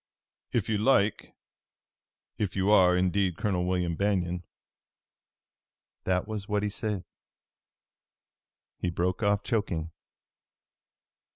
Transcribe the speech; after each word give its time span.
If 0.51 0.67
you 0.67 0.79
like 0.79 1.35
if 2.39 2.55
you 2.55 2.71
are, 2.71 2.97
indeed, 2.97 3.37
Colonel 3.37 3.67
William 3.67 3.95
Banion' 3.95 4.41
that 6.05 6.27
was 6.27 6.49
what 6.49 6.63
he 6.63 6.69
said." 6.69 7.03
He 8.79 8.89
broke 8.89 9.21
off, 9.21 9.43
choking. 9.43 9.91